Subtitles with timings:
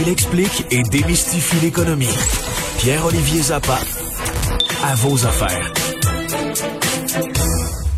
[0.00, 2.06] Il explique et démystifie l'économie.
[2.78, 3.78] Pierre-Olivier Zappa,
[4.84, 5.72] à vos affaires.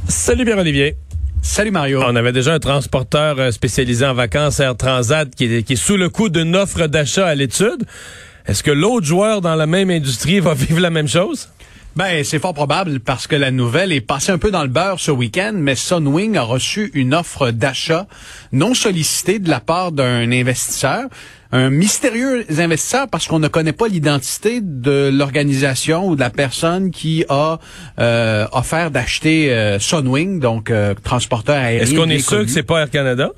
[0.08, 0.96] Salut Pierre-Olivier.
[1.42, 2.03] Salut Mario.
[2.06, 5.76] On avait déjà un transporteur euh, spécialisé en vacances Air Transat qui est, qui est
[5.76, 7.85] sous le coup d'une offre d'achat à l'étude.
[8.47, 11.49] Est-ce que l'autre joueur dans la même industrie va vivre la même chose?
[11.97, 15.01] Ben, c'est fort probable parce que la nouvelle est passée un peu dans le beurre
[15.01, 18.07] ce week-end, mais Sunwing a reçu une offre d'achat
[18.52, 21.09] non sollicitée de la part d'un investisseur.
[21.53, 26.93] Un mystérieux investisseur parce qu'on ne connaît pas l'identité de l'organisation ou de la personne
[26.93, 27.59] qui a
[27.98, 31.83] euh, offert d'acheter euh, Sunwing, donc euh, transporteur aérien.
[31.83, 33.33] Est-ce qu'on est sûr que c'est pas Air Canada?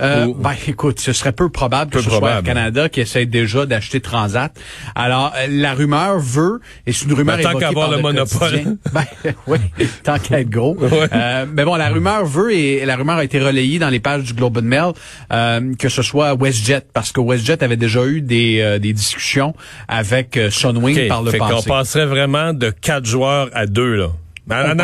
[0.00, 2.42] Euh, ben, écoute, ce serait peu probable que ce soit Air.
[2.42, 4.52] Canada qui essaie déjà d'acheter Transat.
[4.94, 8.50] Alors, euh, la rumeur veut, et c'est une rumeur Ben, tant évoquée par le monopole.
[8.50, 8.76] quotidien.
[8.92, 9.04] Ben,
[9.46, 9.58] oui,
[10.04, 10.76] tant qu'à être gros.
[10.78, 11.08] Ouais.
[11.12, 14.24] Euh, mais bon, la rumeur veut, et la rumeur a été relayée dans les pages
[14.24, 14.92] du Globe and Mail,
[15.32, 19.54] euh, que ce soit WestJet, parce que WestJet avait déjà eu des, des discussions
[19.88, 21.68] avec Sunwing par le fait qu'on passé.
[21.68, 24.08] passerait vraiment de quatre joueurs à deux, là.
[24.48, 24.74] Ben, en-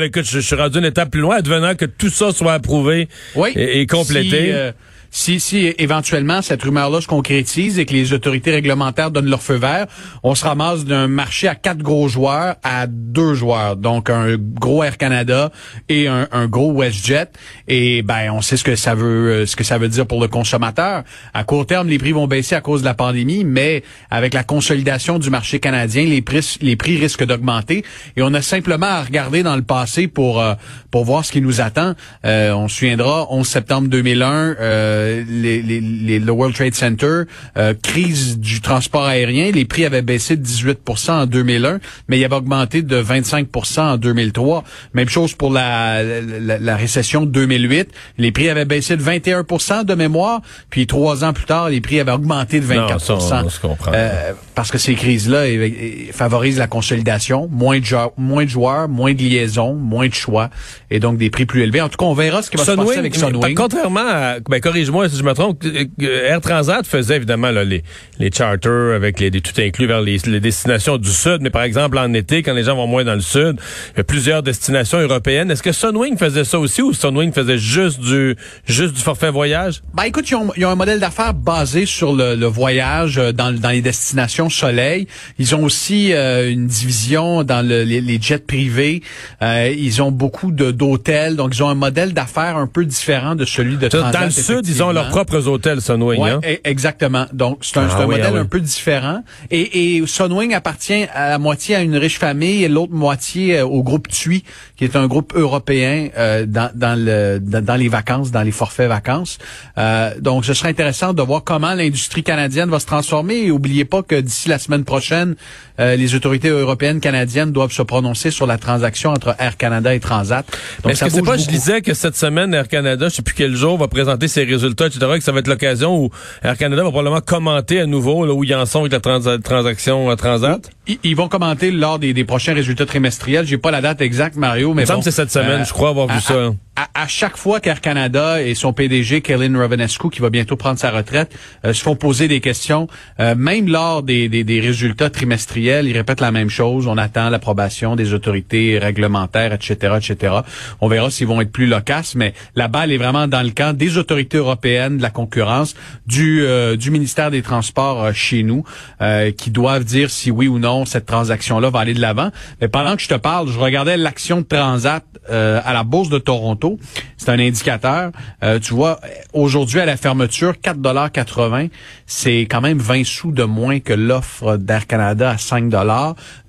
[0.00, 2.54] de- écoute, je, je suis rendu une étape plus loin, advenant que tout ça soit
[2.54, 3.50] approuvé Oui.
[3.54, 4.30] et, et complété.
[4.46, 4.72] Si, euh,
[5.14, 9.56] si, si éventuellement cette rumeur-là se concrétise et que les autorités réglementaires donnent leur feu
[9.56, 9.86] vert,
[10.22, 13.76] on se ramasse d'un marché à quatre gros joueurs à deux joueurs.
[13.76, 15.52] Donc un gros Air Canada
[15.90, 17.28] et un, un gros WestJet.
[17.68, 20.20] Et ben on sait ce que ça veut euh, ce que ça veut dire pour
[20.20, 21.04] le consommateur.
[21.34, 24.44] À court terme, les prix vont baisser à cause de la pandémie, mais avec la
[24.44, 27.84] consolidation du marché canadien, les prix les prix risquent d'augmenter.
[28.16, 30.54] Et on a simplement à regarder dans le passé pour euh,
[30.90, 31.92] pour voir ce qui nous attend.
[32.24, 34.56] Euh, on se souviendra 11 septembre 2001.
[34.58, 37.22] Euh, les, les, les- le World Trade Center,
[37.56, 42.24] euh, crise du transport aérien, les prix avaient baissé de 18% en 2001, mais il
[42.24, 44.64] avait augmenté de 25% en 2003.
[44.94, 49.84] Même chose pour la, la, la récession de 2008, les prix avaient baissé de 21%
[49.84, 53.42] de mémoire, puis trois ans plus tard, les prix avaient augmenté de 24 Non, ça,
[53.44, 53.92] on se comprend.
[53.94, 58.50] Euh, parce que ces crises-là eh, eh, favorisent la consolidation, moins de, jou- moins de
[58.50, 60.50] joueurs, moins de liaisons, moins de choix,
[60.90, 61.80] et donc des prix plus élevés.
[61.80, 63.54] En tout cas, on verra ce qui va se passer avec Sunwing.
[63.54, 64.60] contrairement à, ben,
[64.92, 65.64] corrige-moi si je me trompe,
[66.00, 67.82] Air Transat faisait évidemment là, les,
[68.18, 71.62] les charters avec les, les tout inclus vers les, les destinations du sud, mais par
[71.62, 73.56] exemple en été, quand les gens vont moins dans le sud,
[73.94, 75.50] il y a plusieurs destinations européennes.
[75.50, 78.36] Est-ce que Sunwing faisait ça aussi ou Sunwing faisait juste du
[78.66, 79.82] juste du forfait voyage?
[79.94, 83.32] Ben écoute, ils ont, ils ont un modèle d'affaires basé sur le, le voyage euh,
[83.32, 85.06] dans, dans les destinations soleil.
[85.38, 89.02] Ils ont aussi euh, une division dans le- les, les jets privés.
[89.42, 93.44] Euh, ils ont beaucoup d'hôtels, donc ils ont un modèle d'affaires un peu différent de
[93.44, 94.12] celui de Transat.
[94.12, 96.20] Dans le sud, ils ont leurs propres hôtels Sunwing.
[96.20, 96.40] Ouais, hein?
[96.44, 97.26] e- exactement.
[97.32, 98.38] Donc, c'est un, Ah un modèle ah oui.
[98.40, 99.22] un peu différent.
[99.50, 103.64] Et, et Sunwing appartient à la moitié à une riche famille et l'autre moitié euh,
[103.66, 104.44] au groupe TUI,
[104.76, 108.52] qui est un groupe européen euh, dans, dans, le, dans, dans les vacances, dans les
[108.52, 109.38] forfaits vacances.
[109.78, 113.36] Euh, donc, ce serait intéressant de voir comment l'industrie canadienne va se transformer.
[113.46, 115.34] Et oubliez pas que d'ici la semaine prochaine,
[115.80, 120.00] euh, les autorités européennes canadiennes doivent se prononcer sur la transaction entre Air Canada et
[120.00, 120.46] Transat.
[120.46, 123.22] Donc, Mais Est-ce que c'est pas, je disais que cette semaine, Air Canada, je sais
[123.22, 126.10] plus quel jour, va présenter ses résultats, etc., que ça va être l'occasion où
[126.42, 129.38] Air Canada va probablement commenter à nouveau là, où ils en sont avec la trans-
[129.42, 130.70] transaction euh, Transat.
[130.86, 133.46] Ils, ils vont commenter lors des, des prochains résultats trimestriels.
[133.46, 135.62] J'ai pas la date exacte, Mario, mais Il me semble bon, que c'est cette semaine,
[135.62, 136.34] euh, je crois avoir vu à- ça.
[136.71, 140.78] À, à chaque fois qu'Air Canada et son PDG, Kellen Rovanescu, qui va bientôt prendre
[140.78, 142.86] sa retraite, euh, se font poser des questions,
[143.20, 146.86] euh, même lors des, des, des résultats trimestriels, ils répètent la même chose.
[146.86, 150.34] On attend l'approbation des autorités réglementaires, etc., etc.
[150.80, 153.76] On verra s'ils vont être plus loquaces, mais la balle est vraiment dans le camp
[153.76, 155.74] des autorités européennes, de la concurrence,
[156.06, 158.64] du, euh, du ministère des Transports euh, chez nous,
[159.00, 162.30] euh, qui doivent dire si oui ou non cette transaction-là va aller de l'avant.
[162.60, 166.08] Mais pendant que je te parle, je regardais l'action de Transat euh, à la bourse
[166.08, 166.61] de Toronto.
[166.62, 166.78] voltou
[167.22, 168.10] C'est un indicateur.
[168.42, 168.98] Euh, tu vois,
[169.32, 171.68] aujourd'hui à la fermeture, 4,80
[172.12, 175.72] c'est quand même 20 sous de moins que l'offre d'Air Canada à 5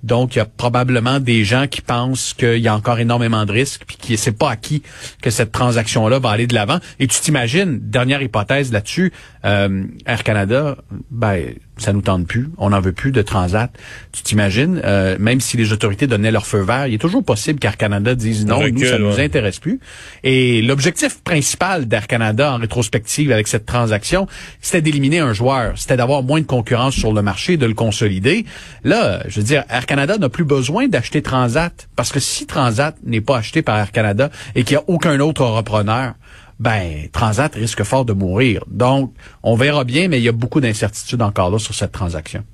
[0.02, 3.52] Donc, il y a probablement des gens qui pensent qu'il y a encore énormément de
[3.52, 4.82] risques, puis qui ne sait pas à qui
[5.22, 6.80] que cette transaction-là va aller de l'avant.
[7.00, 9.12] Et tu t'imagines, dernière hypothèse là-dessus,
[9.44, 10.76] euh, Air Canada,
[11.10, 13.70] ben ça nous tente plus, on n'en veut plus de Transat.
[14.12, 17.58] Tu t'imagines, euh, même si les autorités donnaient leur feu vert, il est toujours possible
[17.58, 19.80] qu'Air Canada dise non, nous, ça nous intéresse plus.
[20.22, 24.26] Et l'objectif principal d'Air Canada en rétrospective avec cette transaction,
[24.60, 28.44] c'était d'éliminer un joueur, c'était d'avoir moins de concurrence sur le marché, de le consolider.
[28.82, 32.96] Là, je veux dire, Air Canada n'a plus besoin d'acheter Transat, parce que si Transat
[33.04, 36.14] n'est pas acheté par Air Canada et qu'il n'y a aucun autre repreneur,
[36.60, 38.64] ben Transat risque fort de mourir.
[38.68, 39.12] Donc,
[39.42, 42.44] on verra bien, mais il y a beaucoup d'incertitudes encore là sur cette transaction.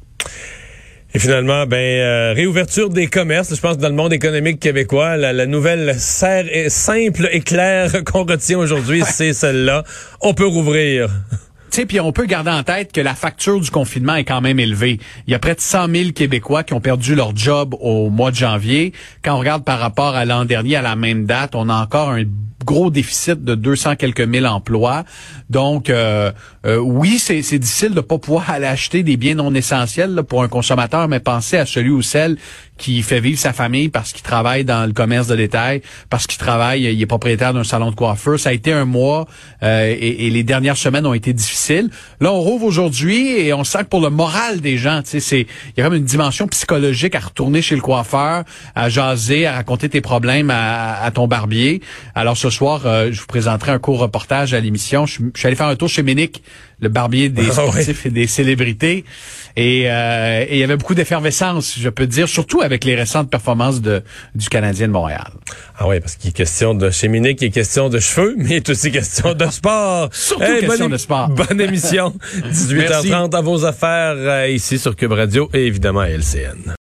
[1.12, 3.54] Et finalement, ben euh, réouverture des commerces.
[3.54, 7.40] Je pense que dans le monde économique québécois, la, la nouvelle serre est simple et
[7.40, 9.82] claire qu'on retient aujourd'hui, c'est celle-là.
[10.20, 11.10] On peut rouvrir.
[11.70, 14.60] sais, puis on peut garder en tête que la facture du confinement est quand même
[14.60, 15.00] élevée.
[15.26, 18.30] Il y a près de 100 000 Québécois qui ont perdu leur job au mois
[18.30, 18.92] de janvier.
[19.24, 22.10] Quand on regarde par rapport à l'an dernier, à la même date, on a encore
[22.10, 22.24] un
[22.70, 25.04] gros déficit de 200 quelques mille emplois.
[25.50, 26.30] Donc, euh,
[26.64, 30.48] euh, oui, c'est difficile de pas pouvoir aller acheter des biens non essentiels pour un
[30.48, 32.36] consommateur, mais pensez à celui ou celle
[32.80, 36.38] qui fait vivre sa famille parce qu'il travaille dans le commerce de détail, parce qu'il
[36.38, 38.38] travaille, il est propriétaire d'un salon de coiffeur.
[38.38, 39.26] Ça a été un mois
[39.62, 41.90] euh, et, et, les dernières semaines ont été difficiles.
[42.20, 45.46] Là, on rouvre aujourd'hui et on sent que pour le moral des gens, c'est il
[45.76, 48.44] y a même une dimension psychologique à retourner chez le coiffeur,
[48.74, 51.82] à jaser, à raconter tes problèmes à, à ton barbier.
[52.14, 55.06] Alors ce euh, je vous présenterai un court reportage à l'émission.
[55.06, 56.42] Je, suis allé faire un tour chez Ménic,
[56.80, 59.04] le barbier des ah sportifs et des célébrités.
[59.58, 63.80] Euh, et il y avait beaucoup d'effervescence, je peux dire, surtout avec les récentes performances
[63.80, 64.02] de,
[64.34, 65.30] du Canadien de Montréal.
[65.78, 68.50] Ah oui, parce qu'il est question de chez Ménic, il est question de cheveux, mais
[68.50, 70.08] il est aussi question de sport.
[70.12, 71.28] surtout question de sport.
[71.30, 72.14] Bonne émission.
[72.44, 76.76] 18h30 à vos affaires euh, ici sur Cube Radio et évidemment à LCN.